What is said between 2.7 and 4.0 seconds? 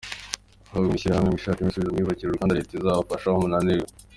izabafashe aho munaniriwe.